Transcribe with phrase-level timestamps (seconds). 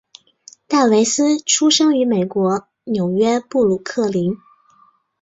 [0.67, 4.35] 戴维斯出生于美国纽约布鲁克林。